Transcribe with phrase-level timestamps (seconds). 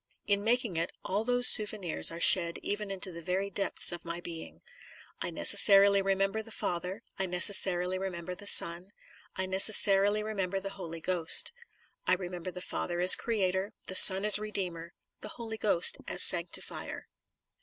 [0.25, 4.19] In making it, all those souvenirs are shed even into the very depths of my
[4.19, 4.61] being.
[5.21, 8.93] I necessarily remember the Father, I necessarily remember the Son,
[9.35, 11.53] I necessarily remember the Holy Ghost.
[12.07, 17.05] I remember the Father as Creator, the Son as Redeemer, the Holy Ghost as sanctifier.